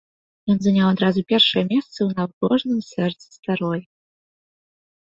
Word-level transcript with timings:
Ён 0.53 0.57
заняў 0.67 0.87
адразу 0.93 1.19
першае 1.33 1.63
месца 1.73 1.95
ў 2.03 2.09
набожным 2.23 2.79
сэрцы 2.91 3.27
старой. 3.39 3.89